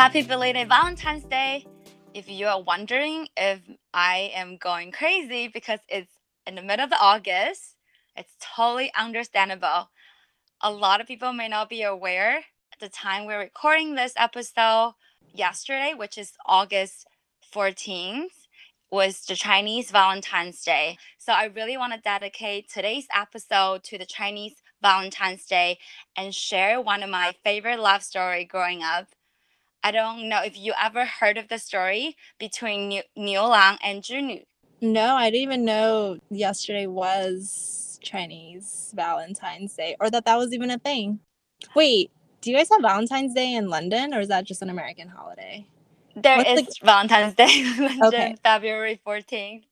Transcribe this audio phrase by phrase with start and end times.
[0.00, 1.66] Happy belated Valentine's Day!
[2.14, 3.60] If you are wondering if
[3.92, 6.10] I am going crazy because it's
[6.46, 7.76] in the middle of August,
[8.16, 9.90] it's totally understandable.
[10.62, 14.94] A lot of people may not be aware at the time we're recording this episode
[15.34, 17.06] yesterday, which is August
[17.54, 18.46] 14th,
[18.90, 20.96] was the Chinese Valentine's Day.
[21.18, 25.78] So I really want to dedicate today's episode to the Chinese Valentine's Day
[26.16, 29.08] and share one of my favorite love story growing up.
[29.82, 34.02] I don't know if you ever heard of the story between Niu, Niu Lang and
[34.02, 34.44] Zhi
[34.80, 40.70] No, I didn't even know yesterday was Chinese Valentine's Day or that that was even
[40.70, 41.20] a thing.
[41.74, 45.08] Wait, do you guys have Valentine's Day in London or is that just an American
[45.08, 45.66] holiday?
[46.16, 48.34] There What's is the- Valentine's Day in London, Okay.
[48.42, 49.62] February 14th.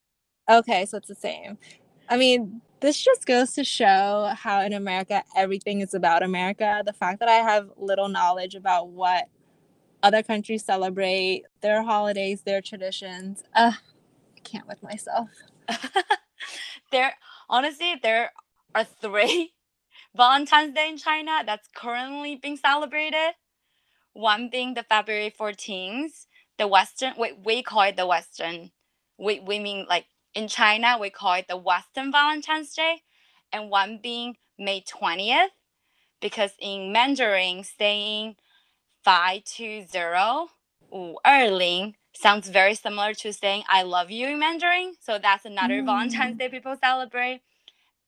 [0.51, 1.59] Okay, so it's the same.
[2.09, 6.83] I mean, this just goes to show how in America everything is about America.
[6.87, 9.29] The fact that I have little knowledge about what
[10.03, 13.43] other countries celebrate, their holidays, their traditions.
[13.55, 13.73] Uh,
[14.37, 15.29] I can't with myself.
[16.93, 17.15] there
[17.49, 18.33] honestly there
[18.75, 19.53] are three
[20.17, 23.35] Valentine's Day in China that's currently being celebrated.
[24.13, 26.27] One being the February 14th,
[26.59, 28.71] the Western we, we call it the Western.
[29.19, 33.03] We we mean like in China we call it the Western Valentine's Day,
[33.53, 35.49] and one being May 20th,
[36.21, 38.37] because in Mandarin saying
[39.09, 40.51] five two zero
[40.91, 44.97] 520 sounds very similar to saying I love you in Mandarin.
[45.01, 45.87] So that's another mm.
[45.87, 47.41] Valentine's Day people celebrate.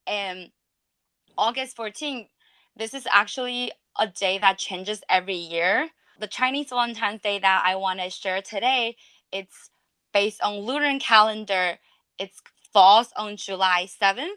[0.07, 0.51] And
[1.39, 2.29] August 14th,
[2.77, 5.89] this is actually a day that changes every year.
[6.19, 8.97] The Chinese Valentine's Day that I want to share today,
[9.33, 9.71] it's
[10.13, 11.79] based on lunar calendar.
[12.19, 12.33] It
[12.75, 14.37] falls on July 7th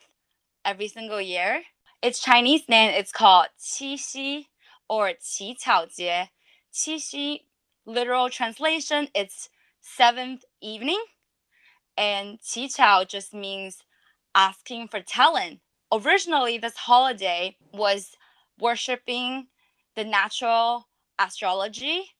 [0.63, 1.63] every single year.
[2.01, 4.45] Its Chinese name is called Qixi
[4.87, 5.57] or Qi
[5.97, 6.29] Jie.
[6.73, 7.41] Qixi
[7.85, 9.49] literal translation it's
[9.81, 11.03] seventh evening
[11.97, 13.83] and Qiqiao just means
[14.33, 15.59] asking for talent.
[15.91, 18.15] Originally this holiday was
[18.59, 19.47] worshiping
[19.95, 20.87] the natural
[21.19, 22.11] astrology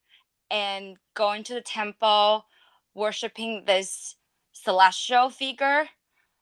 [0.51, 2.45] and going to the temple
[2.93, 4.15] worshiping this
[4.51, 5.89] celestial figure.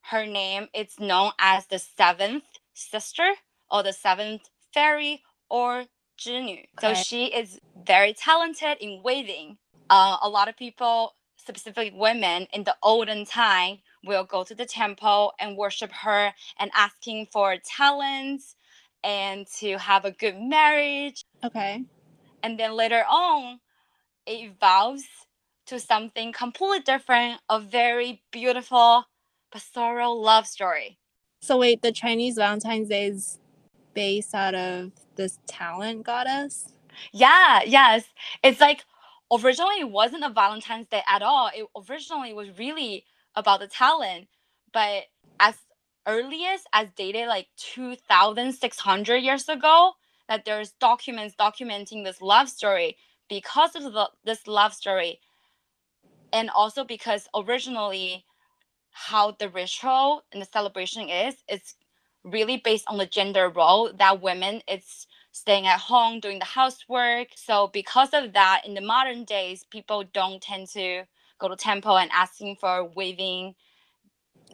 [0.02, 2.44] Her name is known as the seventh
[2.74, 3.36] sister
[3.70, 5.86] or the seventh fairy or
[6.20, 6.66] Zhinu.
[6.80, 9.58] So she is very talented in weaving.
[9.90, 14.66] Uh, a lot of people, specifically women in the olden time, will go to the
[14.66, 18.56] temple and worship her and asking for talents
[19.04, 21.24] and to have a good marriage.
[21.44, 21.84] Okay.
[22.44, 23.60] And then later on,
[24.26, 25.06] it evolves
[25.68, 29.06] to something completely different, a very beautiful
[29.58, 30.98] sorrow love story.
[31.42, 33.40] So wait, the Chinese Valentine's Day is
[33.94, 36.74] based out of this talent goddess?
[37.12, 38.06] Yeah, yes.
[38.44, 38.84] It's like
[39.32, 41.50] originally it wasn't a Valentine's Day at all.
[41.54, 44.28] It originally was really about the talent,
[44.74, 45.04] but
[45.40, 45.56] as
[46.08, 49.94] earliest as dated like 2600 years ago
[50.28, 52.98] that there's documents documenting this love story
[53.30, 55.20] because of the, this love story
[56.34, 58.26] and also because originally
[58.92, 61.76] how the ritual and the celebration is it's
[62.24, 67.30] really based on the gender role that women it's staying at home doing the housework.
[67.36, 71.04] So because of that in the modern days people don't tend to
[71.40, 73.56] go to temple and asking for weaving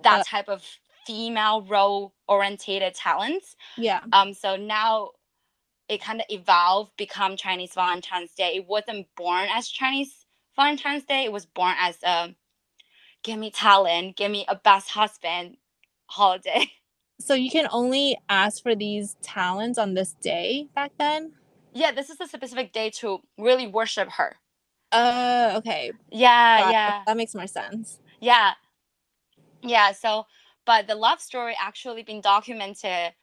[0.04, 0.64] that Uh, type of
[1.06, 3.56] female role orientated talents.
[3.78, 4.02] Yeah.
[4.14, 5.12] um so now
[5.90, 8.54] it kind of evolved become chinese valentine's day.
[8.58, 11.26] It wasn't born as chinese valentine's day.
[11.26, 12.36] It was born as a
[13.24, 14.18] give me talent.
[14.18, 15.58] Give me a best husband
[16.08, 16.66] holiday
[17.20, 21.34] So you can only ask for these talents on this day back then?
[21.74, 24.36] yeah this is a specific day to really worship her
[24.92, 25.92] Uh, okay.
[26.12, 28.00] yeah yeah That makes more sense.
[28.19, 28.54] yeah
[29.62, 30.25] yeah so
[30.66, 33.14] but the love story actually been documented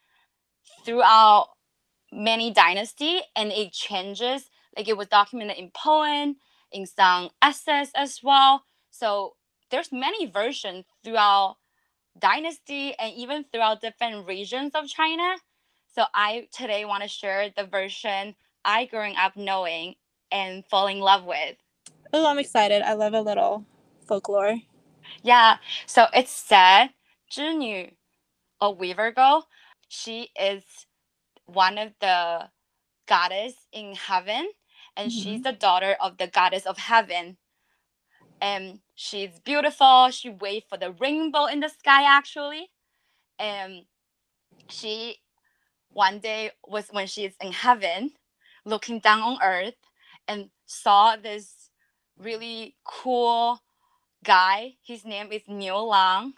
[0.85, 1.49] throughout
[2.11, 6.35] many dynasty and it changes like it was documented in poem
[6.71, 9.35] in some essays as well so
[9.71, 11.57] there's many versions throughout
[12.19, 15.35] dynasty and even throughout different regions of china
[15.93, 19.95] so i today want to share the version i growing up knowing
[20.31, 21.55] and fall in love with
[22.17, 22.81] Oh, I'm excited.
[22.81, 23.65] I love a little
[24.07, 24.55] folklore.
[25.21, 26.91] Yeah, so it's said
[27.29, 27.91] Zhinyu,
[28.61, 29.47] a weaver girl,
[29.89, 30.63] she is
[31.45, 32.49] one of the
[33.05, 34.49] goddess in heaven,
[34.95, 35.41] and she's mm-hmm.
[35.41, 37.35] the daughter of the goddess of heaven.
[38.41, 40.09] And she's beautiful.
[40.11, 42.71] She wait for the rainbow in the sky actually.
[43.39, 43.85] And
[44.69, 45.17] she
[45.91, 48.11] one day was when she's in heaven
[48.65, 49.75] looking down on earth
[50.27, 51.69] and saw this
[52.19, 53.59] really cool
[54.23, 54.73] guy.
[54.85, 56.33] His name is Niu Lang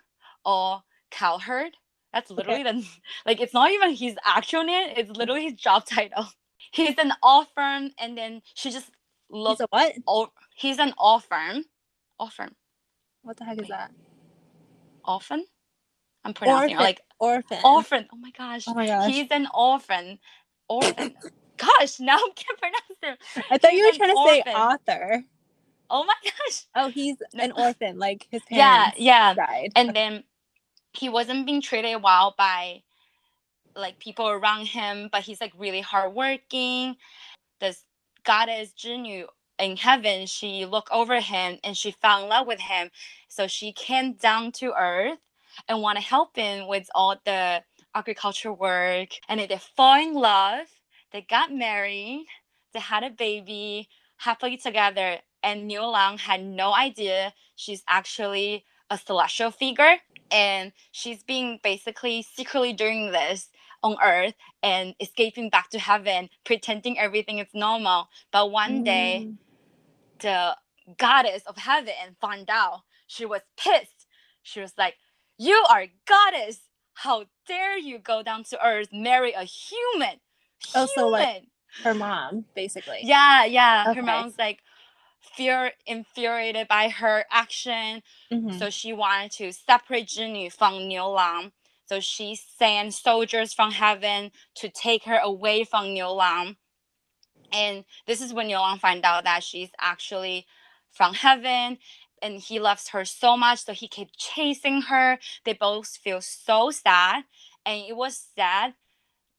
[0.45, 1.73] or Cowherd.
[2.13, 2.85] That's literally the
[3.25, 6.27] like it's not even his actual name, it's literally his job title.
[6.71, 8.91] He's an orphan and then she just
[9.45, 9.95] He's looked a what?
[10.07, 11.65] oh he's an orphan.
[12.19, 12.55] Orphan.
[13.23, 13.69] What the heck is Wait.
[13.69, 13.91] that?
[15.05, 15.45] Orphan?
[16.25, 16.81] I'm pronouncing it Orphan.
[16.81, 17.59] like Orphan.
[17.63, 18.07] orphan.
[18.13, 18.67] Oh my gosh.
[18.67, 19.07] Oh my gosh.
[19.07, 20.19] He's an orphan.
[20.69, 21.15] Orphan.
[21.57, 23.19] gosh, now I can't pronounce it.
[23.49, 25.23] I thought you were he's trying to say author.
[25.89, 26.65] Oh my gosh.
[26.75, 27.45] Oh, he's No.
[27.45, 27.99] an orphan.
[27.99, 29.35] Like his Yeah, yeah.
[29.35, 29.73] died.
[29.75, 30.23] And then
[30.93, 32.83] he wasn't being treated well by
[33.75, 36.97] like people around him, but he's like really hardworking.
[37.61, 37.83] This
[38.25, 39.25] goddess Jinyu
[39.59, 42.89] in heaven, she looked over him and she fell in love with him.
[43.27, 45.19] So she came down to earth
[45.67, 47.63] and want to help him with all the
[47.95, 49.09] agriculture work.
[49.29, 50.67] And they fall in love.
[51.11, 52.25] They got married.
[52.73, 55.17] They had a baby happily together.
[55.43, 59.97] And Niu Lang had no idea she's actually a celestial figure.
[60.31, 63.49] And she's being basically secretly doing this
[63.83, 64.33] on earth
[64.63, 68.09] and escaping back to heaven, pretending everything is normal.
[68.31, 69.37] But one day, Mm.
[70.19, 70.55] The
[70.97, 72.81] goddess of heaven and found out.
[73.07, 74.05] She was pissed.
[74.43, 74.95] She was like,
[75.37, 76.59] You are goddess.
[76.93, 80.19] How dare you go down to earth, marry a human?
[80.75, 81.43] Oh, so, like,
[81.83, 82.99] her mom, basically.
[83.03, 83.85] yeah, yeah.
[83.89, 83.99] Okay.
[83.99, 84.59] Her mom's like
[85.35, 88.01] fear infuriated by her action.
[88.31, 88.57] Mhm.
[88.57, 91.51] So she wanted to separate Jinyu from Niu Lang.
[91.85, 96.57] So she sent soldiers from heaven to take her away from Niu Lang.
[97.51, 100.45] And this is when Lang find out that she's actually
[100.91, 101.77] from heaven
[102.21, 103.65] and he loves her so much.
[103.65, 105.19] So he kept chasing her.
[105.45, 107.23] They both feel so sad.
[107.65, 108.73] And it was sad.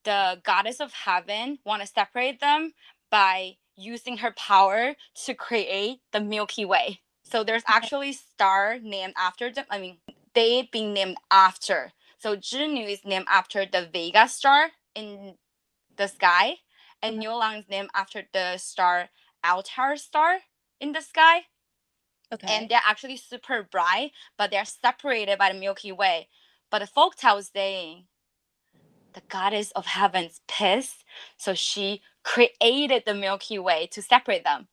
[0.04, 2.72] The goddess of heaven want to separate them
[3.10, 4.94] by using her power
[5.24, 7.00] to create the Milky Way.
[7.24, 9.66] So there's actually star named after them.
[9.70, 9.98] I mean,
[10.34, 11.92] they being named after.
[12.18, 15.34] So Zhinyu is named after the Vega star in
[15.96, 16.56] the sky,
[17.02, 17.18] and.
[17.18, 19.08] Niu Lang is named after the star
[19.44, 20.38] Altair star
[20.80, 21.42] in the sky.
[22.32, 22.46] Okay.
[22.50, 26.28] And they're actually super bright, but they're separated by the Milky Way.
[26.70, 28.04] But the folktale is saying
[29.14, 31.04] the goddess of heaven's pissed,
[31.38, 34.68] so she created the Milky Way to separate them.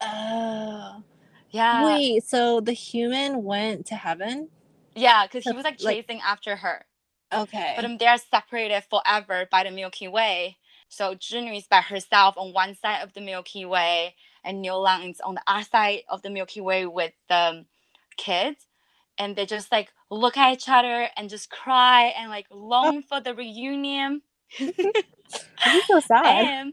[0.00, 1.02] oh.
[1.50, 1.86] Yeah.
[1.86, 4.48] Wait, so the human went to heaven?
[4.94, 6.84] Yeah, because he was like like- chasing after her.
[7.32, 7.72] Okay.
[7.76, 10.58] But um, they're separated forever by the Milky Way.
[10.88, 15.10] So Jinyu is by herself on one side of the Milky Way, and Niu Lang
[15.10, 17.64] is on the other side of the Milky Way with the
[18.16, 18.66] kids.
[19.18, 23.20] And they just like look at each other and just cry and like long for
[23.20, 24.22] the reunion.
[24.58, 26.24] so sad.
[26.24, 26.72] And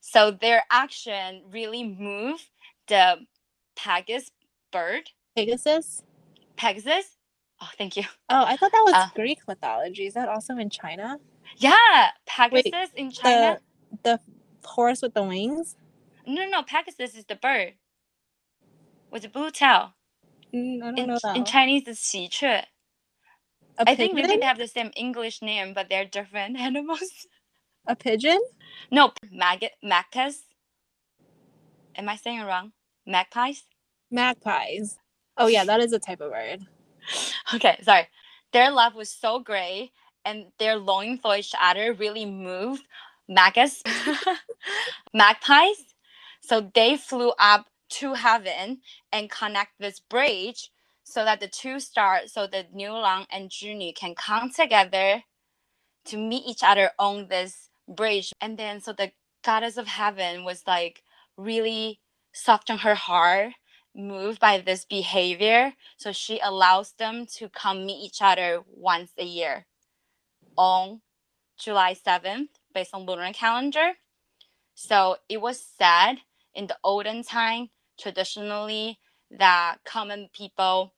[0.00, 2.48] so their action really moved
[2.88, 3.16] the
[3.76, 4.30] Pegasus
[4.72, 5.10] bird.
[5.36, 6.02] Pegasus?
[6.56, 7.16] Pegasus?
[7.62, 8.04] Oh, thank you.
[8.30, 10.06] Oh, I thought that was Uh, Greek mythology.
[10.06, 11.18] Is that also in China?
[11.58, 13.58] Yeah, Pegasus in China.
[14.02, 14.20] The the
[14.64, 15.76] horse with the wings?
[16.26, 17.74] No, no, Pegasus is the bird
[19.10, 19.94] with the blue tail.
[20.54, 21.36] Mm, I don't In, know that.
[21.36, 22.64] in Chinese, it's 喜鹊.
[23.78, 27.26] a I think maybe they have the same English name, but they're different animals.
[27.86, 28.40] A pigeon?
[28.90, 30.42] no, maggot, macas.
[31.96, 32.72] Am I saying it wrong?
[33.06, 33.64] Magpies?
[34.10, 34.98] Magpies.
[35.36, 36.60] Oh yeah, that is a type of bird.
[37.54, 38.08] Okay, sorry.
[38.52, 39.92] Their love was so great,
[40.24, 42.84] and their longing for each other really moved
[43.28, 43.82] maggots,
[45.14, 45.84] magpies.
[46.40, 48.80] So they flew up to heaven
[49.12, 50.70] and connect this bridge
[51.04, 55.24] so that the two stars, so that Niu Lang and Junyu can come together
[56.06, 58.32] to meet each other on this bridge.
[58.40, 59.12] And then so the
[59.44, 61.02] goddess of heaven was like
[61.36, 62.00] really
[62.32, 63.52] soft on her heart,
[63.94, 65.74] moved by this behavior.
[65.96, 69.66] So she allows them to come meet each other once a year
[70.60, 71.00] on
[71.58, 73.92] July 7th, based on lunar calendar.
[74.74, 76.16] So it was said
[76.54, 78.98] in the olden time, traditionally,
[79.30, 80.92] that common people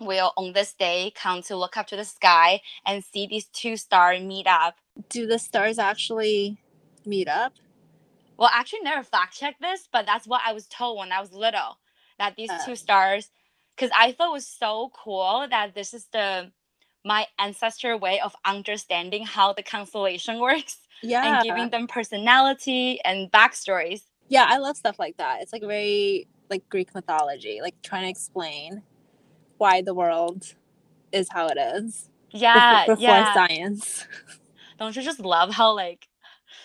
[0.00, 3.76] will on this day come to look up to the sky and see these two
[3.76, 4.76] stars meet up.
[5.10, 6.58] Do the stars actually
[7.04, 7.52] meet up?
[8.38, 11.20] Well, I actually never fact checked this, but that's what I was told when I
[11.20, 11.78] was little
[12.18, 12.64] that these Uh.
[12.64, 13.30] two stars,
[13.74, 16.52] because I thought it was so cool that this is the
[17.06, 21.22] my ancestor way of understanding how the constellation works Yeah.
[21.24, 24.02] and giving them personality and backstories.
[24.28, 25.40] yeah, I love stuff like that.
[25.42, 28.82] It's like very like Greek mythology, like trying to explain
[29.58, 30.54] why the world
[31.12, 33.34] is how it is Yeah, before yeah.
[33.34, 34.06] science.
[34.78, 36.08] Don't you just love how like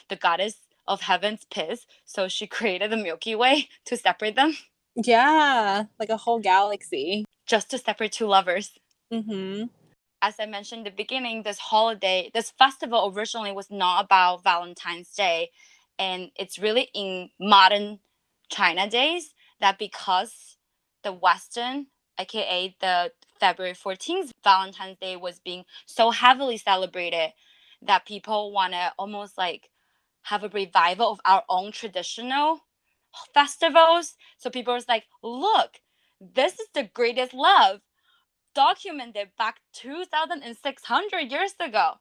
[0.10, 0.56] the goddess
[0.88, 4.58] of heaven's pissed, so she created the Milky Way to separate them,
[4.96, 7.26] Yeah, like a whole galaxy.
[7.46, 8.72] just to separate two lovers.
[9.14, 9.66] Mm-hmm.
[10.22, 15.14] As I mentioned in the beginning, this holiday, this festival originally was not about Valentine's
[15.14, 15.52] Day.
[16.00, 18.00] And it's really in modern
[18.50, 20.58] China days that because
[21.04, 21.88] the Western,
[22.20, 27.34] aka the February 14th Valentine's Day was being so heavily celebrated
[27.82, 29.70] that people want to almost like
[30.24, 32.62] have a revival of our own traditional
[33.34, 34.16] festivals.
[34.38, 35.80] So people was like, look,
[36.20, 37.82] this is the greatest love
[38.54, 41.94] documented back 2600 years ago.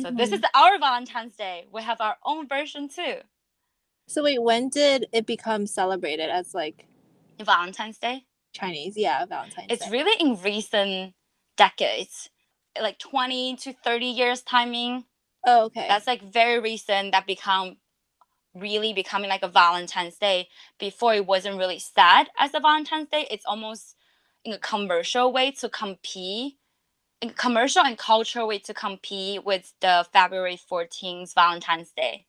[0.00, 0.60] So this is mm-hmm.
[0.60, 1.66] our Valentine's Day.
[1.72, 3.16] We have our own version too.
[4.06, 6.86] So wait, when did it become celebrated as like
[7.44, 8.24] Valentine's Day.
[8.52, 8.94] Chinese?
[8.96, 9.74] Yeah, Valentine's Day.
[9.74, 9.90] It's Day.
[9.90, 11.14] really in recent
[11.56, 12.30] decades,
[12.80, 15.04] like 20 to 30 years timing.
[15.46, 15.86] oh, okay.
[15.88, 17.76] That's like very recent that become
[18.54, 20.48] really becoming like a Valentine's Day.
[20.78, 23.26] Before it wasn't really sad as a Valentine's Day.
[23.30, 23.94] It's almost
[24.48, 26.56] in a commercial way to compete,
[27.20, 32.24] in commercial and cultural way to compete with the February 14th Valentine's Day.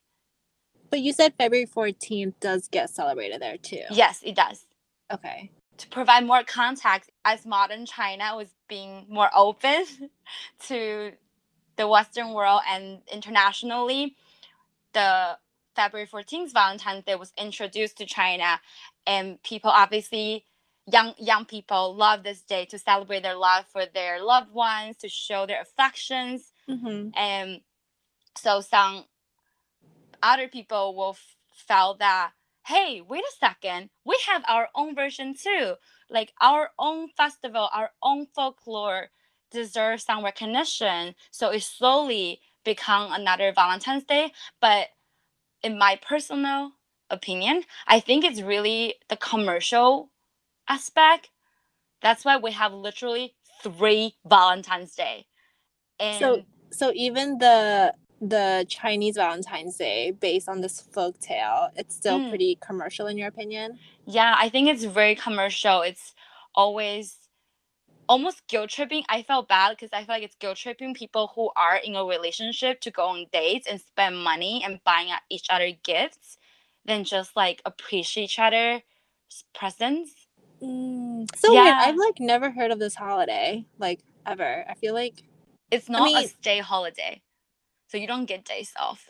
[0.89, 3.83] but you said February 14th does get celebrated there too.
[3.91, 4.65] Yes, it does.
[5.11, 5.49] Okay.
[5.77, 9.85] to provide more context as modern China was being more open
[10.67, 11.13] to
[11.77, 14.15] the Western world and internationally,
[14.93, 15.38] the
[15.75, 18.59] February 14th Valentine's Day was introduced to China
[19.07, 20.43] and people obviously
[20.91, 25.10] young young people love this day to celebrate their love for their loved ones, to
[25.10, 26.51] show their affections.
[26.69, 27.10] Mm-hmm.
[27.15, 27.62] and
[28.38, 29.05] so some
[30.22, 32.31] other people will f- felt that
[32.67, 35.75] hey wait a second we have our own version too.
[36.10, 39.10] Like our own festival our own folklore
[39.51, 41.15] deserves some recognition.
[41.31, 44.31] So it slowly become another valentine's day.
[44.62, 44.89] But
[45.63, 46.72] in my personal
[47.10, 50.12] opinion i think it's really the commercial
[50.69, 51.29] aspect
[52.01, 55.27] that's why we have literally three valentine's day
[55.99, 61.95] and So so even the the Chinese Valentine's Day based on this folk tale, it's
[61.95, 62.29] still Mm.
[62.29, 63.79] pretty commercial in your opinion?
[64.05, 65.81] Yeah, I think it's very commercial.
[65.81, 66.13] It's
[66.55, 67.17] always
[68.09, 69.03] almost guilt tripping.
[69.09, 72.05] I felt bad because I feel like it's guilt tripping people who are in a
[72.05, 76.38] relationship to go on dates and spend money and buying each other gifts
[76.85, 78.83] than just like appreciate each other's
[79.55, 80.18] presence.
[80.62, 81.28] Mm.
[81.36, 81.66] So weird.
[81.66, 81.82] Yeah.
[81.86, 84.66] I've like never heard of this holiday like ever.
[84.70, 85.24] I feel like
[85.72, 87.22] It's not a mean- stay holiday.
[87.88, 89.10] So you don't get days off.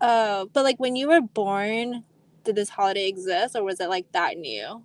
[0.00, 2.04] oh, but like when you were born,
[2.44, 4.82] did this holiday exist or was it like that new?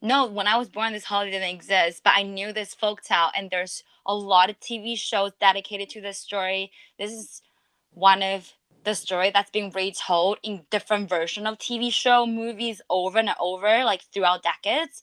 [0.00, 3.50] No, when I was born, this holiday didn't exist, but I knew this folktale, and
[3.50, 6.70] there's a lot of TV shows dedicated to this story.
[7.00, 7.42] This is
[7.90, 8.52] one of
[8.84, 13.84] the story that's being retold in different version of TV show, movies over and over,
[13.84, 15.02] like throughout decades.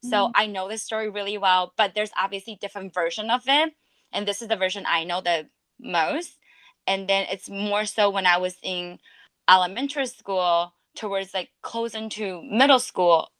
[0.00, 0.32] So Mhm.
[0.34, 3.74] I know this story really well, but there's obviously different version of it,
[4.12, 6.38] and this is the version I know the most.
[6.86, 9.00] And then it's more so when I was in
[9.48, 13.30] elementary school, towards like close into middle school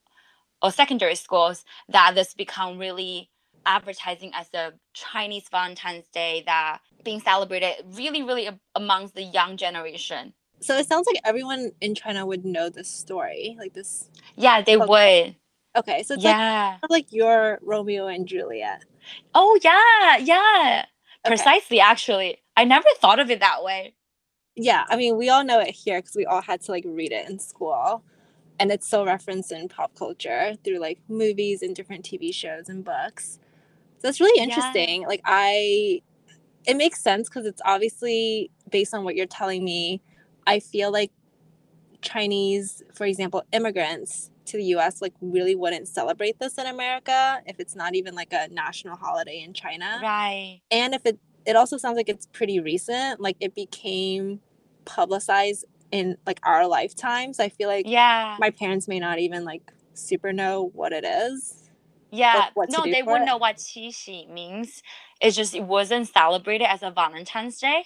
[0.62, 3.30] or secondary schools that this become really
[3.66, 10.34] advertising as a Chinese Valentine's Day that being celebrated really, really amongst the young generation.
[10.60, 14.10] So it sounds like everyone in China would know this story, like this.
[14.36, 15.26] Yeah, they Okay.
[15.26, 15.36] would.
[15.78, 16.78] Okay, so it's like Yeah.
[16.80, 18.84] kind like your Romeo and Juliet.
[19.34, 20.86] oh, yeah, yeah.
[21.24, 21.30] Okay.
[21.30, 22.38] Precisely, actually.
[22.56, 23.94] I never thought of it that way.
[24.56, 27.12] Yeah, I mean, we all know it here because we all had to like read
[27.12, 28.02] it in school,
[28.58, 32.84] and it's so referenced in pop culture through like movies and different TV shows and
[32.84, 33.38] books.
[34.08, 34.44] It's really Yeah.
[34.44, 35.06] interesting.
[35.06, 36.00] Like I,
[36.66, 40.00] it makes sense because it's obviously based on what you're telling me.
[40.46, 41.10] I feel like
[42.02, 45.02] Chinese, for example, immigrants to the U.S.
[45.02, 49.40] like really wouldn't celebrate this in America if it's not even like a national holiday
[49.42, 50.60] in China Right.
[50.70, 54.40] and if it it also sounds like it's pretty recent like it became
[54.84, 58.36] publicized in like our lifetimes i feel like Yeah.
[58.38, 59.62] my parents may not even like
[59.94, 61.65] super know what it is
[62.16, 62.48] Yeah.
[62.56, 63.26] no, they wouldn't it?
[63.26, 64.82] know what Qixi means.
[65.20, 67.84] It's just it wasn't celebrated as a Valentine's Day.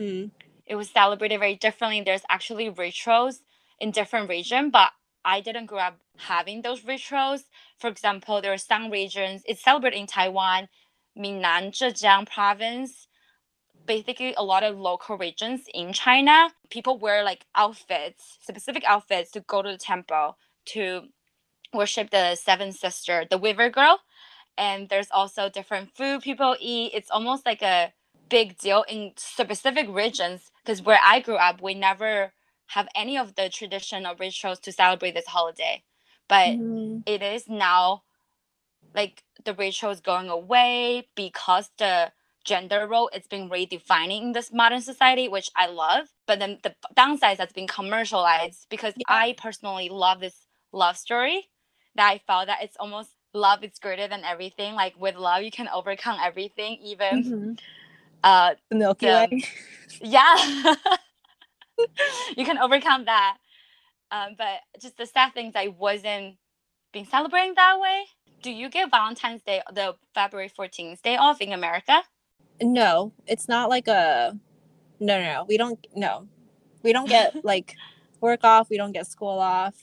[0.00, 0.32] Mm.
[0.66, 2.00] it was celebrated very differently.
[2.00, 3.42] There's actually rituals
[3.78, 4.90] in different region, but
[5.24, 7.44] I didn't grow up having those rituals.
[7.78, 10.68] For example, there are some regions it's celebrated in Taiwan,
[11.16, 13.08] Minnan, Zhejiang province.
[13.86, 19.40] Basically, a lot of local regions in China, people wear like outfits, specific outfits to
[19.40, 21.08] go to the temple to
[21.74, 24.00] worship the seven sister, the Weaver Girl.
[24.56, 26.92] And there's also different food people eat.
[26.94, 27.92] It's almost like a
[28.30, 32.32] big deal in specific regions because where I grew up, we never
[32.68, 35.84] have any of the traditional rituals to celebrate this holiday.
[36.28, 37.02] But Mhm.
[37.06, 38.04] it is now
[38.94, 42.12] like the ritual is going away because the
[42.44, 46.08] gender role it's been redefining in this modern society, which I love.
[46.26, 49.04] But then the downside that's been commercialized because Yeah.
[49.08, 51.48] I personally love this love story
[51.96, 54.74] that I felt that it's almost love is greater than everything.
[54.74, 57.60] Like with love, you can overcome everything, even Mhm.
[58.24, 59.42] uh The Milky the- Way.
[60.00, 60.74] yeah
[62.36, 63.36] you can overcome that
[64.10, 66.36] um, but just the sad things, i wasn't
[66.92, 68.04] being celebrating that way
[68.42, 72.02] do you get valentine's day the february 14th day off in america
[72.62, 74.38] No, it's not like a
[75.00, 75.44] no, no, no.
[75.48, 76.28] We don't no.
[76.82, 77.76] We don't get like
[78.20, 79.74] work off, we don't get school off.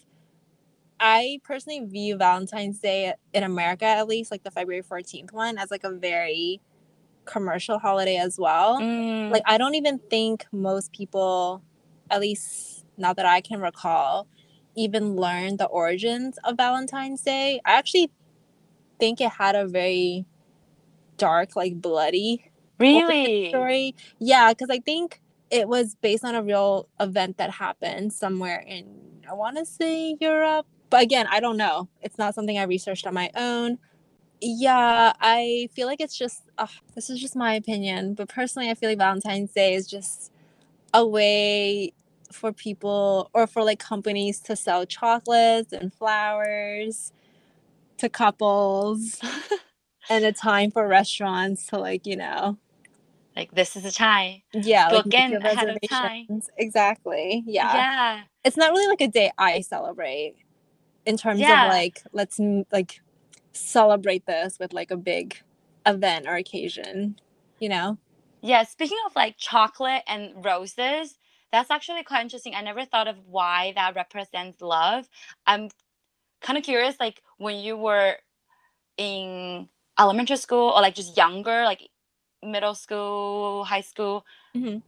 [1.02, 5.72] I personally view Valentine's Day in America at least like the February 14th one as
[5.72, 6.62] like a very
[7.26, 8.80] commercial holiday as well.
[8.80, 11.64] Mm, Like I don't even think most people
[12.10, 14.28] at least not that I can recall
[14.76, 17.60] even learn the origins of Valentine's Day.
[17.66, 18.12] I actually
[19.00, 20.26] think it had a very
[21.18, 23.96] dark like bloody really story.
[24.20, 29.24] Yeah, because I think it was based on a real event that happened somewhere in,
[29.30, 30.66] I want to say Europe.
[30.92, 31.90] But again, I don't know.
[32.04, 33.80] It's not something I researched on my own.
[34.42, 38.14] Yeah, I feel like it's just, uh, this is just my opinion.
[38.16, 40.32] But personally, I feel like Valentine's Day is just
[40.94, 41.94] a way
[42.32, 47.14] for people or for like companies to sell chocolates and flowers
[48.00, 49.20] to couples
[50.10, 52.58] and a time for restaurants to like, you know,
[53.36, 54.44] like this is a tie.
[54.54, 56.42] yeah, like Book make in ahead of time.
[56.58, 57.44] Exactly.
[57.48, 57.76] Yeah.
[57.76, 60.36] yeah It's not really like a day I celebrate
[61.12, 61.66] in terms Yeah.
[61.66, 62.40] of like let's
[62.72, 63.02] like
[63.52, 65.36] celebrate this with like a big
[65.86, 67.20] event or occasion,
[67.60, 67.98] you know?
[68.42, 71.18] Yeah, speaking of like chocolate and roses,
[71.52, 72.56] that's actually quite interesting.
[72.56, 75.10] I never thought of why that represents love.
[75.46, 75.70] I'm
[76.42, 78.16] kind of curious, like when you were
[78.98, 79.68] in
[80.00, 81.90] elementary school or like just younger, like
[82.42, 84.82] middle school, high school, Mhm.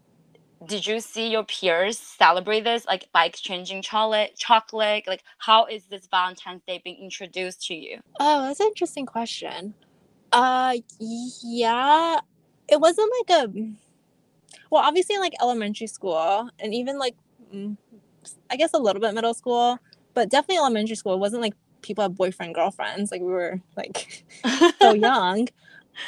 [0.65, 5.05] Did you see your peers celebrate this like by exchanging chocolate chocolate?
[5.07, 7.99] Like how is this Valentine's Day being introduced to you?
[8.19, 9.73] Oh, that's an interesting question.
[10.31, 12.19] Uh yeah,
[12.67, 13.53] it wasn't like a
[14.69, 17.15] well, obviously in like elementary school and even like
[17.53, 17.77] mm,
[18.49, 19.79] I guess a little bit middle school,
[20.13, 21.13] but definitely elementary school.
[21.13, 23.11] It wasn't like people had boyfriend girlfriends.
[23.11, 24.23] Like we were like
[24.81, 25.47] so young.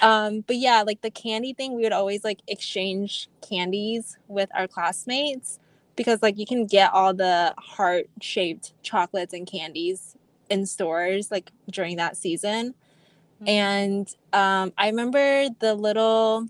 [0.01, 4.67] Um, but yeah, like the candy thing, we would always like exchange candies with our
[4.67, 5.59] classmates
[5.95, 10.15] because like you can get all the heart shaped chocolates and candies
[10.49, 12.73] in stores like during that season.
[13.47, 16.47] And um, I remember the little,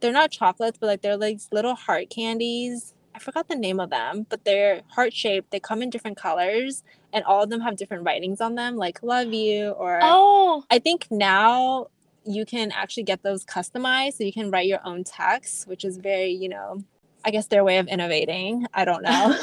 [0.00, 2.94] they're not chocolates, but like they're like little heart candies.
[3.20, 5.50] I forgot the name of them, but they're heart shaped.
[5.50, 9.02] They come in different colors, and all of them have different writings on them, like
[9.02, 11.88] "love you" or oh, I think now
[12.24, 15.98] you can actually get those customized, so you can write your own text, which is
[15.98, 16.82] very, you know,
[17.24, 18.66] I guess their way of innovating.
[18.72, 19.38] I don't know.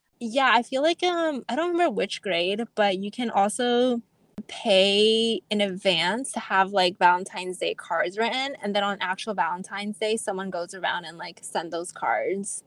[0.20, 4.02] yeah, I feel like um I don't remember which grade, but you can also
[4.48, 9.98] pay in advance to have like Valentine's Day cards written and then on actual Valentine's
[9.98, 12.64] Day someone goes around and like send those cards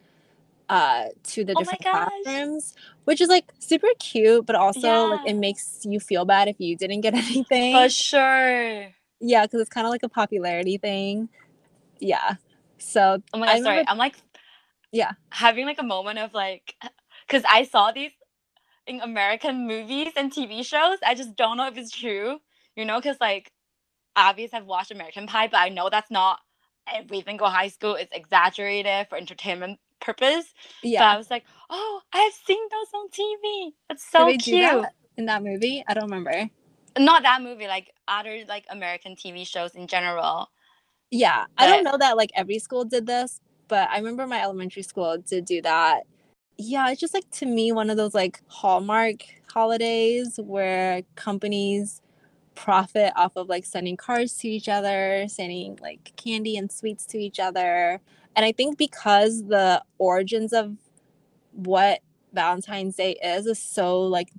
[0.70, 2.74] uh to the Oh different classrooms
[3.06, 6.76] which is like super cute but also like it makes you feel bad if you
[6.78, 8.88] didn't get anything for sure.
[9.20, 11.30] yeah because it's kind of like a popularity thing
[12.00, 12.36] yeah
[12.78, 13.84] so Oh my god, sorry.
[13.88, 14.16] I'm like
[14.92, 15.12] Yeah.
[15.32, 16.76] having like a moment of like
[17.28, 18.12] cuz I saw these
[18.88, 20.98] in American movies and TV shows.
[21.06, 22.40] I just don't know if it's true,
[22.76, 23.52] you know, cuz like
[24.16, 26.40] obviously I've watched American Pie, but I know that's not
[26.94, 27.96] every single high school.
[27.96, 30.54] It's exaggerated for entertainment purpose.
[30.82, 33.74] But yeah I was like, "Oh, I've seen those on TV.
[33.90, 36.50] That's Did so do cute." that in that movie i don't remember
[36.98, 40.50] Not that movie, like other like American TV shows in general.
[41.10, 44.84] Yeah, I don't know that like every school did this, but I remember my elementary
[44.84, 46.04] school did do that.
[46.58, 52.02] Yeah, it's just like to me one of those like hallmark holidays where companies
[52.56, 57.18] profit off of like sending cards to each other, sending like candy and sweets to
[57.18, 58.02] each other.
[58.36, 60.76] And I think because the origins of
[61.52, 62.02] what
[62.34, 64.30] Valentine's Day is is so like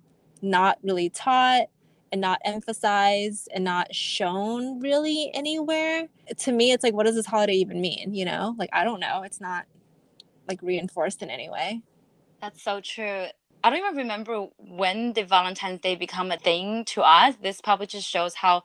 [0.43, 1.69] not really taught
[2.13, 6.09] and not emphasized and not shown really anywhere.
[6.39, 8.15] To me, it's like, what does this holiday even mean?
[8.15, 9.23] You know, like I don't know.
[9.23, 9.67] It's not
[10.49, 11.83] like reinforced in any way.
[12.41, 13.27] That's so true.
[13.63, 17.35] I don't even remember when did Valentine's Day become a thing to us.
[17.43, 18.65] This probably just shows how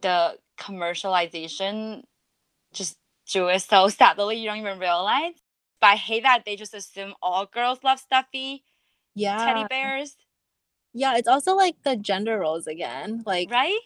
[0.00, 2.02] the commercialization
[2.72, 2.98] just
[3.34, 5.34] it so sadly you don't even realize.
[5.80, 8.64] But I hate that they just assume all girls love stuffy
[9.14, 9.44] Yeah.
[9.44, 10.16] teddy bears,
[10.92, 13.22] Yeah, it's also like the gender roles again.
[13.26, 13.78] Like right?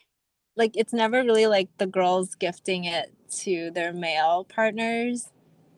[0.56, 5.30] like it's never really like the girls gifting it to their male partners.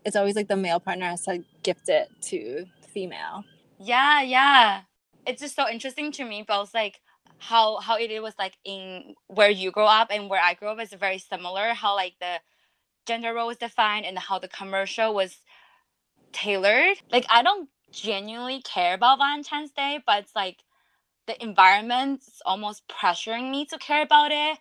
[0.05, 3.45] It's always like the male partner has to gift it to the female.
[3.79, 4.83] Yeah, yeah.
[5.27, 7.01] It's just so interesting to me, both like
[7.39, 10.81] how how it was like in where you grow up and where I grew up
[10.81, 11.75] is very similar.
[11.75, 12.41] How like the
[13.07, 15.39] gender role was defined and how the commercial was
[16.33, 16.99] tailored.
[17.11, 20.59] Like I don't genuinely care about Valentine's Day, but it's like
[21.27, 24.59] the environment's almost pressuring me to care about it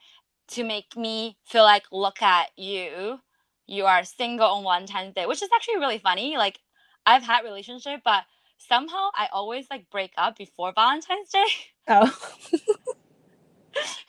[0.49, 3.19] to make me feel like look at you.
[3.65, 6.37] You are single on Valentine's Day, which is actually really funny.
[6.37, 6.59] Like
[7.05, 8.23] I've had relationship, but
[8.57, 11.45] somehow I always like break up before Valentine's Day.
[11.87, 12.17] Oh.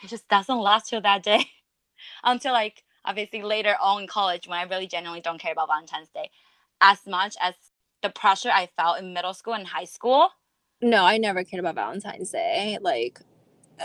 [0.03, 1.47] It just doesn't last till that day.
[2.25, 6.09] Until like obviously later on in college when I really genuinely don't care about Valentine's
[6.09, 6.31] Day
[6.81, 7.55] as much as
[8.03, 10.31] the pressure I felt in middle school and high school.
[10.81, 12.79] no, I never cared about Valentine's Day.
[12.81, 13.21] Like
[13.81, 13.85] uh,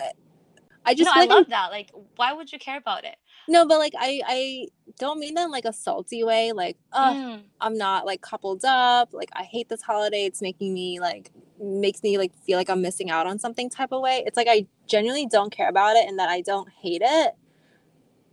[0.85, 1.71] I just no, feel I like love that.
[1.71, 3.15] Like, why would you care about it?
[3.47, 4.67] no, but like I I
[4.99, 6.51] don't mean that in like a salty way.
[6.51, 9.09] Like, oh, Mm, I'm not like coupled up.
[9.13, 10.25] Like I hate this holiday.
[10.25, 13.91] It's making me like makes me like feel like I'm missing out on something type
[13.91, 14.23] of way.
[14.25, 17.33] It's like I genuinely don't care about it and that I don't hate it.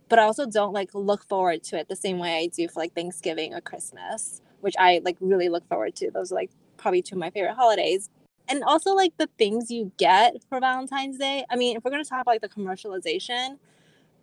[0.09, 2.79] But I also don't like look forward to it the same way I do for
[2.79, 6.11] like Thanksgiving or Christmas, which I like really look forward to.
[6.11, 8.09] Those are like probably two of my favorite holidays.
[8.49, 11.45] And also like the things you get for Valentine's Day.
[11.49, 13.57] I mean, if we're gonna talk about like the commercialization,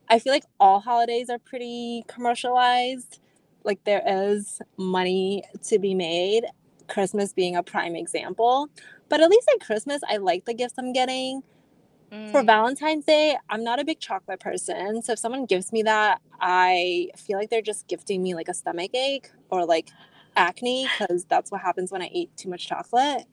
[0.08, 3.20] I feel like all holidays are pretty commercialized.
[3.64, 6.44] Like there is money to be made,
[6.88, 8.68] Christmas being a prime example.
[9.08, 11.42] But at least at Christmas, I like the gifts I'm getting.
[12.30, 12.46] For mm.
[12.46, 15.02] Valentine's Day, I'm not a big chocolate person.
[15.02, 18.54] So if someone gives me that, I feel like they're just gifting me like a
[18.54, 19.90] stomach ache or like
[20.36, 23.24] acne because that's what happens when I eat too much chocolate.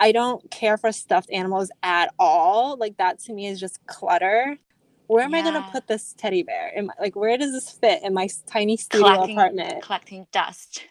[0.00, 2.76] I don't care for stuffed animals at all.
[2.76, 4.58] Like that to me is just clutter.
[5.06, 6.72] Where am I gonna put this teddy bear?
[6.76, 9.82] Am like where does this fit in my tiny studio collecting, apartment?
[9.82, 10.84] collecting dust.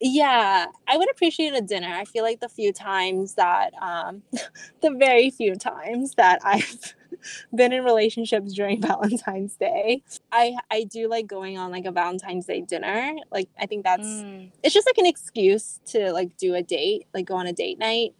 [0.00, 1.92] Yeah, I would appreciate a dinner.
[1.92, 4.22] I feel like the few times that, um,
[4.80, 6.94] the very few times that I've
[7.54, 12.46] been in relationships during Valentine's Day, I I do like going on like a Valentine's
[12.46, 13.14] Day dinner.
[13.30, 14.50] Like I think that's Mm.
[14.62, 17.78] it's just like an excuse to like do a date, like go on a date
[17.78, 18.14] night.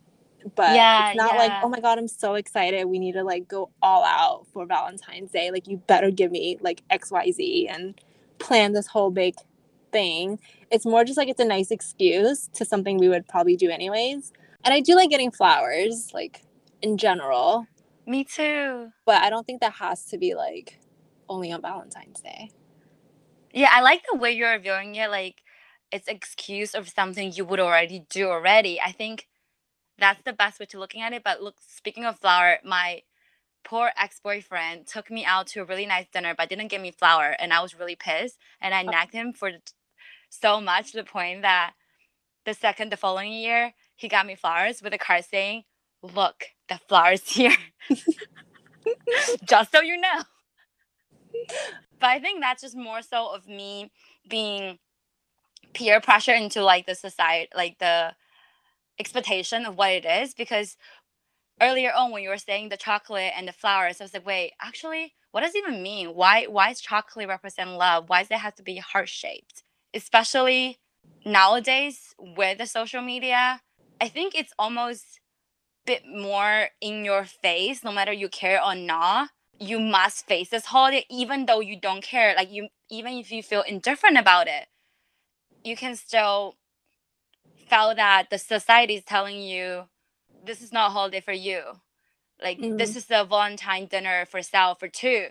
[0.54, 2.84] But Yeah, it's not like, oh my god, I'm so excited.
[2.86, 5.50] We need to like go all out for Valentine's Day.
[5.50, 7.94] Like you better give me like XYZ and
[8.38, 9.34] plan this whole big
[9.92, 10.38] thing.
[10.70, 14.32] It's more just like it's a nice excuse to something we would probably do anyways.
[14.64, 16.42] And I do like getting flowers, like
[16.82, 17.66] in general,
[18.06, 18.92] Me too.
[19.06, 20.80] but I don't think that has to be like
[21.28, 22.50] only on Valentine's Day.
[23.52, 25.10] Yeah, I like the way you're viewing it.
[25.10, 25.42] Like,
[25.90, 28.80] it's excuse of something you would already do already.
[28.80, 29.26] I think
[29.98, 31.24] that's the best way to looking at it.
[31.24, 33.02] But look, speaking of flower, my
[33.64, 37.36] poor ex-boyfriend took me out to a really nice dinner, but didn't give me flower,
[37.38, 38.38] and I was really pissed.
[38.60, 38.90] And I oh.
[38.90, 39.50] nagged him for
[40.30, 41.72] so much to the point that
[42.46, 45.64] the second, the following year, he got me flowers with a card saying,
[46.02, 47.56] "Look, the flowers here."
[49.44, 50.22] just so you know.
[52.00, 53.92] But I think that's just more so of me
[54.28, 54.78] being
[55.74, 58.14] peer pressure into like the society, like the
[58.98, 60.34] expectation of what it is.
[60.34, 60.76] Because
[61.60, 64.52] earlier on, when you were saying the chocolate and the flowers, I was like, wait,
[64.60, 66.10] actually, what does it even mean?
[66.10, 68.08] Why why is chocolate represent love?
[68.08, 69.62] Why does it have to be heart shaped?
[69.94, 70.78] Especially
[71.24, 73.60] nowadays with the social media,
[74.00, 75.20] I think it's almost
[75.86, 79.30] bit more in your face, no matter you care or not.
[79.58, 82.34] You must face this holiday, even though you don't care.
[82.34, 84.68] Like you, even if you feel indifferent about it,
[85.64, 86.56] you can still
[87.68, 89.88] feel that the society is telling you
[90.44, 91.62] this is not a holiday for you.
[92.42, 95.28] Like this is the Valentine dinner for sale for two.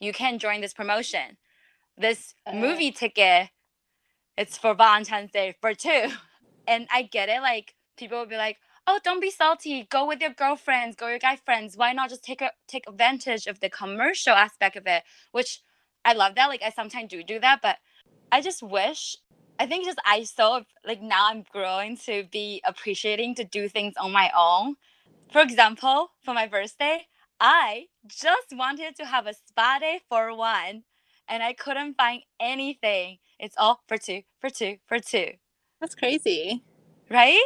[0.00, 1.38] You can join this promotion.
[1.96, 2.54] This Uh.
[2.54, 3.50] movie ticket,
[4.36, 6.08] it's for Valentine's Day for two.
[6.66, 7.40] And I get it.
[7.42, 9.86] Like people will be like, "Oh, don't be salty.
[9.90, 10.96] Go with your girlfriends.
[10.96, 11.76] Go with your guy friends.
[11.76, 15.60] Why not just take a, take advantage of the commercial aspect of it?" Which
[16.04, 16.48] I love that.
[16.48, 17.78] Like I sometimes do do that, but
[18.30, 19.16] I just wish.
[19.58, 23.94] I think just I so like now I'm growing to be appreciating to do things
[24.00, 24.76] on my own.
[25.32, 27.06] For example, for my birthday,
[27.40, 30.84] I just wanted to have a spa day for one,
[31.28, 33.18] and I couldn't find anything.
[33.42, 35.32] It's all for two, for two, for two,
[35.80, 36.64] That's crazy.
[37.10, 37.42] right?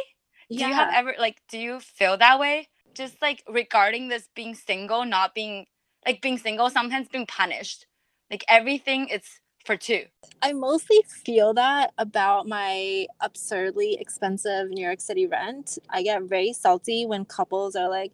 [0.49, 0.57] Yeah.
[0.59, 2.69] Do you have ever like do you feel that way?
[2.95, 5.67] Just like regarding this being single, not being
[6.07, 7.87] like being single, sometimes being punished.
[8.31, 10.05] Like everything it's for two.
[10.41, 15.79] I mostly feel that about my absurdly expensive New York City rent.
[15.89, 18.13] I get very salty when couples are like,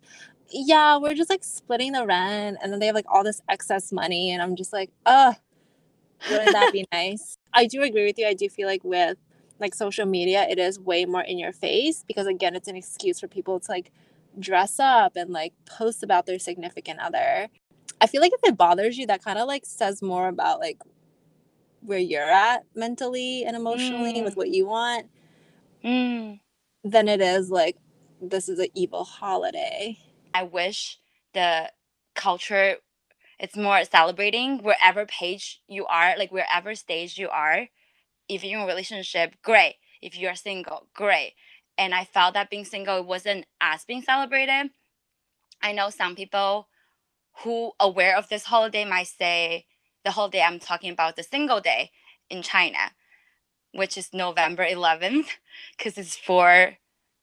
[0.52, 3.91] yeah, we're just like splitting the rent and then they have like all this excess
[3.93, 5.36] money and I'm just like, ugh,
[6.28, 7.38] wouldn't that be nice?
[7.54, 8.28] I do agree with you.
[8.28, 9.18] I do feel like with
[9.60, 13.20] like social media, it is way more in your face because again, it's an excuse
[13.20, 13.92] for people to like
[14.39, 17.48] dress up and like post about their significant other.
[18.02, 20.80] I feel like if it bothers you, that kind of like says more about like
[21.82, 24.24] where you're at mentally and emotionally Mm.
[24.24, 25.08] with what you want
[25.84, 26.39] Mm.
[26.84, 27.78] than it is like
[28.22, 29.98] this is an evil holiday.
[30.34, 31.00] I wish
[31.34, 31.72] the
[32.16, 32.78] culture
[33.39, 37.67] it's more celebrating wherever page you are, like wherever stage you are.
[38.30, 39.76] If you're in a relationship, great.
[40.02, 41.34] If you're single, great.
[41.78, 44.72] And I felt that being single wasn't as being celebrated.
[45.62, 46.67] I know some people
[47.43, 49.65] who aware of this holiday might say
[50.04, 51.91] the holiday I'm talking about the single day
[52.30, 52.91] in China,
[53.74, 55.28] which is November 11th,
[55.78, 56.78] because it's for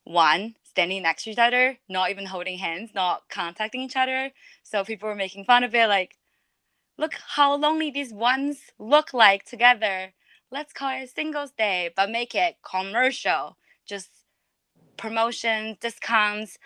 [0.05, 4.31] one standing next to each other, not even holding hands, not contacting each other.
[4.63, 6.17] So people were making fun of it, like,
[6.97, 10.15] look how lonely these ones look like together.
[10.51, 14.09] Let's call it a Singles Day, but make it commercial, just
[14.97, 16.57] promotions, discounts.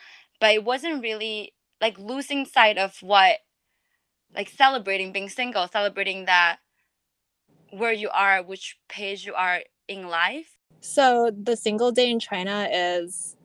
[0.41, 3.39] But it wasn't really like losing sight of what,
[4.33, 6.59] like celebrating being single, celebrating that
[7.71, 10.57] where you are, which page you are in life.
[10.81, 13.37] So the single day in China is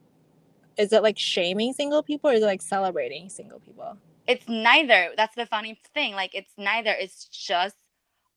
[0.80, 3.98] is it like shaming single people or is it like celebrating single people?
[4.30, 5.10] it's neither.
[5.18, 6.14] That's the funny thing.
[6.14, 6.92] Like it's neither.
[6.92, 7.76] It's just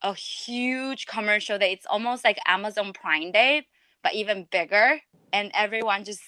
[0.03, 3.67] a huge commercial that it's almost like Amazon Prime Day,
[4.03, 5.01] but even bigger.
[5.35, 6.23] And everyone just,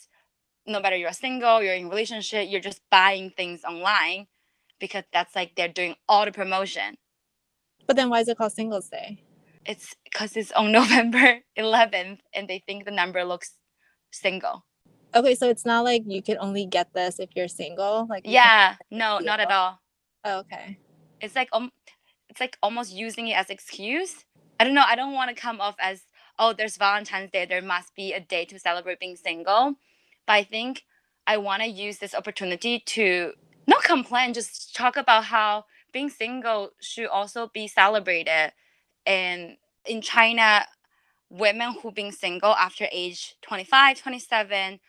[0.67, 4.27] no matter you're single, you're in a relationship, you're just buying things online
[4.81, 6.99] because that's like they're doing all the promotion.
[7.87, 9.23] But then why is it called Singles Day?
[9.65, 13.55] It's because it's on November 11th and they think the number looks
[14.13, 14.67] single.
[15.15, 18.07] Okay, so it's not like you can only get this if you're single.
[18.11, 19.81] Like you Yeah, no, not at all.
[20.25, 20.79] Oh, okay.
[21.21, 21.73] it's like um
[22.31, 24.27] it's like almost using it as excuse
[24.61, 26.03] i don't know i don't want to come off as
[26.39, 29.75] oh there's valentine's day there must be a day to celebrate being single
[30.27, 30.85] but i think
[31.27, 33.33] i want to use this opportunity to
[33.69, 38.53] not complain just talk about how being single should also be celebrated
[39.07, 40.67] and in china
[41.31, 44.81] women who being single after age 25 27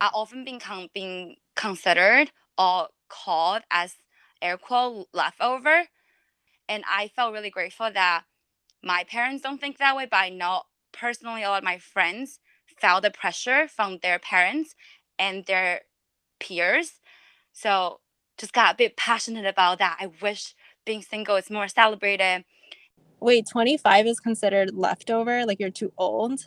[0.00, 3.96] are often being, con- being considered or called as
[4.42, 5.84] air quote leftover.
[6.68, 8.24] And I felt really grateful that
[8.82, 12.40] my parents don't think that way, but I know personally a lot of my friends
[12.80, 14.74] felt the pressure from their parents
[15.18, 15.82] and their
[16.40, 17.00] peers.
[17.52, 18.00] So
[18.38, 19.96] just got a bit passionate about that.
[20.00, 20.54] I wish
[20.84, 22.44] being single is more celebrated.
[23.20, 25.46] Wait, 25 is considered leftover?
[25.46, 26.40] Like you're too old?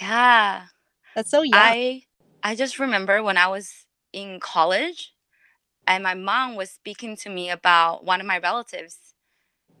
[0.00, 0.66] Yeah.
[1.14, 1.54] That's so young.
[1.54, 2.02] I
[2.44, 5.14] I just remember when I was in college
[5.86, 8.98] and my mom was speaking to me about one of my relatives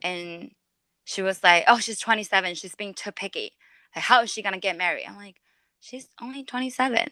[0.02, 0.52] and
[1.04, 2.56] she was like, "Oh, she's 27.
[2.56, 3.52] She's being too picky.
[3.96, 5.42] Like, how is she gonna get married?" I'm like,
[5.80, 7.10] "She's only 27,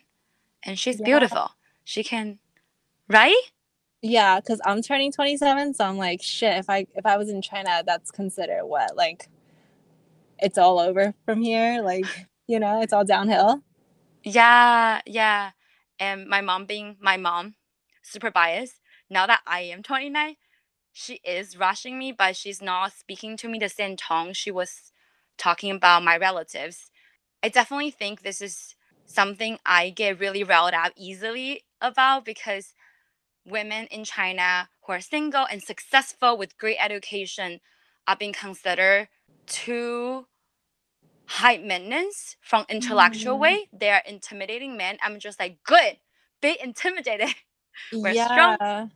[0.65, 1.07] and she's Yeah.
[1.07, 1.53] beautiful.
[1.85, 2.41] She can,
[3.09, 3.37] right?
[4.03, 7.43] yeah, because I'm turning 27, so I'm like, shit, if I if I was in
[7.43, 8.97] China, that's considered what?
[8.97, 9.29] Like
[10.41, 11.83] it's all over from here.
[11.83, 13.63] Like, you know, it's all downhill.
[14.25, 15.53] Yeah, yeah."
[15.99, 17.55] And my mom being my mom,
[18.03, 18.77] super biased.
[19.11, 20.37] Now that I am 29,
[20.93, 24.93] she is rushing me, but she's not speaking to me the same tone she was
[25.39, 26.91] talking about my relatives.
[27.43, 32.75] I definitely think this is something I get really riled up easily about because
[33.45, 37.61] women in China who are single and successful with great education
[38.07, 39.09] are being considered
[39.47, 40.27] too
[41.27, 43.41] high maintenance from intellectual Mm.
[43.41, 43.69] way.
[43.73, 44.99] They are intimidating men.
[45.03, 45.99] I'm just like, good,
[46.43, 47.29] be intimidated.
[48.03, 48.59] We're strong.
[48.59, 48.89] yeah.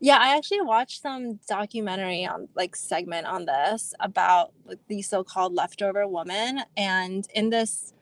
[0.00, 5.54] Yeah, I actually watched some documentary on like segment on this about like these so-called
[5.54, 7.94] leftover woman, and in this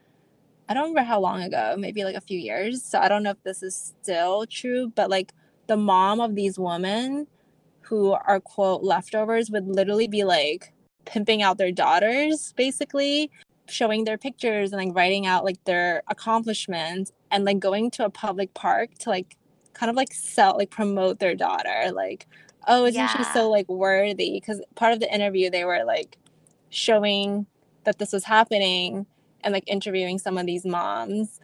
[0.69, 2.83] I don't remember how long ago, maybe like a few years.
[2.83, 5.33] So I don't know if this is still true, but like
[5.67, 7.27] the mom of these women
[7.81, 10.72] who are quote leftovers would literally be like
[11.05, 13.31] pimping out their daughters basically
[13.67, 18.09] showing their pictures and like writing out like their accomplishments and like going to a
[18.09, 19.37] public park to like
[19.73, 21.91] kind of like sell like promote their daughter.
[21.91, 22.27] Like
[22.67, 24.39] oh isn't she so like worthy?
[24.39, 26.17] Because part of the interview they were like
[26.69, 27.45] showing
[27.85, 29.05] that this was happening
[29.41, 31.39] and like interviewing some of these moms.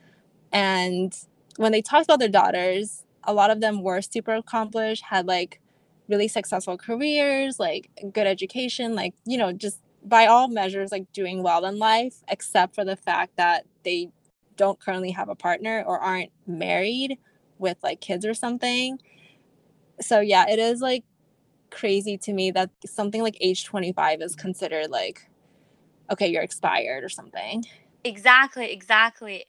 [0.51, 1.13] And
[1.57, 5.59] when they talked about their daughters a lot of them were super accomplished had like
[6.09, 11.43] really successful careers like good education like you know just by all measures like doing
[11.43, 14.09] well in life except for the fact that they
[14.59, 17.17] don't currently have a partner or aren't married
[17.57, 18.99] with like kids or something.
[20.01, 21.05] So yeah, it is like
[21.71, 25.29] crazy to me that something like age 25 is considered like
[26.11, 27.63] okay, you're expired or something.
[28.03, 29.45] Exactly, exactly.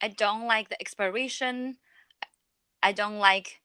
[0.00, 1.76] I don't like the expiration.
[2.82, 3.60] I don't like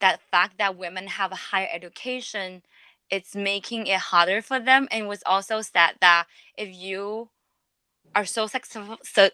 [0.00, 2.62] that fact that women have a higher education.
[3.10, 4.88] It's making it harder for them.
[4.90, 7.30] And it was also said that if you
[8.14, 9.30] are so successful, so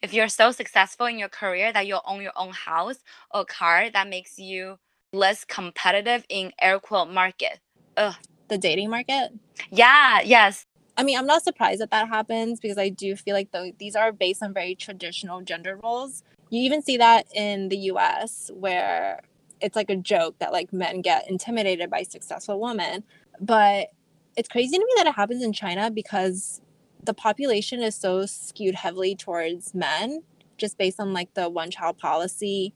[0.00, 2.98] if you're so successful in your career that you own your own house
[3.32, 4.78] or car, that makes you
[5.12, 7.60] less competitive in air quote market.
[7.96, 8.14] Ugh.
[8.48, 9.30] The dating market?
[9.70, 10.66] Yeah, yes.
[10.96, 13.96] I mean, I'm not surprised that that happens because I do feel like the, these
[13.96, 16.22] are based on very traditional gender roles.
[16.50, 19.20] You even see that in the US where
[19.62, 23.04] it's like a joke that like men get intimidated by successful women.
[23.40, 23.88] But
[24.36, 26.60] it's crazy to me that it happens in China because
[27.04, 30.22] the population is so skewed heavily towards men
[30.56, 32.74] just based on like the one child policy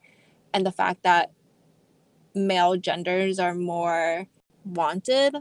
[0.53, 1.31] and the fact that
[2.35, 4.27] male genders are more
[4.65, 5.37] wanted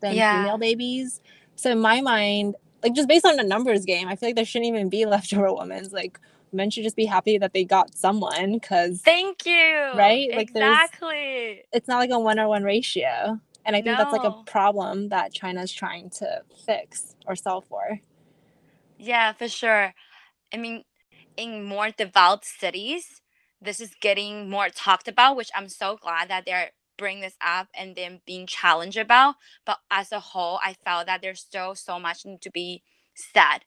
[0.00, 0.42] than Yeah.
[0.42, 1.20] female babies.
[1.56, 4.44] So in my mind, like just based on the numbers game, I feel like there
[4.44, 5.92] shouldn't even be leftover women's.
[5.92, 6.18] Like
[6.52, 9.92] men should just be happy that they got someone because Thank you.
[9.94, 10.30] Right?
[10.34, 11.62] Like, exactly.
[11.72, 13.40] it's not like a one on one ratio.
[13.64, 18.00] And I think that's like a problem that China's trying to fix or solve for.
[18.96, 19.92] Yeah, for sure.
[20.52, 20.84] I mean,
[21.36, 23.20] in more developed cities,
[23.60, 27.68] this is getting more talked about, which I'm so glad that they're bringing this up
[27.74, 29.36] and then being challenged about.
[29.64, 32.82] But as a whole, I felt that there's still so much need to be
[33.14, 33.60] said.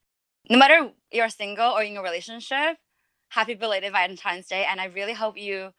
[0.49, 2.77] No matter you're single or in a relationship,
[3.30, 4.65] happy belated Valentine's Day.
[4.69, 5.71] And I really hope you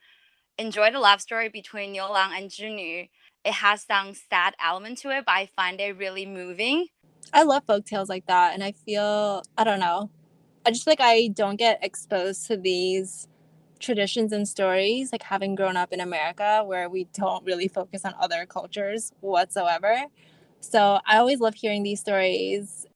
[0.59, 3.09] enjoy the love story between Niu Lang and Zhinu.
[3.44, 6.87] It has some sad element to it, but I find it really moving.
[7.33, 8.55] I love folk tales like that.
[8.55, 10.11] And I feel, I don't know,
[10.64, 13.27] I just like I don't get exposed to these
[13.81, 18.14] traditions and stories, like having grown up in America where we don't really focus on
[18.20, 20.05] other cultures whatsoever.
[20.61, 22.87] So I always love hearing these stories.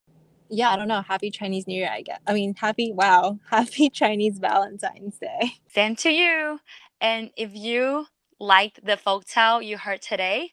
[0.48, 1.02] Yeah, I don't know.
[1.02, 2.20] Happy Chinese New Year, I guess.
[2.26, 5.54] I mean, happy, wow, happy Chinese Valentine's Day.
[5.68, 6.60] Same to you.
[7.00, 8.06] And if you
[8.38, 10.52] liked the folktale you heard today,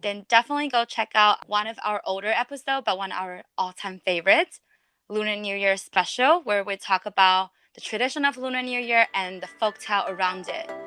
[0.00, 4.00] then definitely go check out one of our older episodes, but one of our all-time
[4.04, 4.60] favorites,
[5.08, 9.42] Lunar New Year special, where we talk about the tradition of Lunar New Year and
[9.42, 10.85] the folktale around it.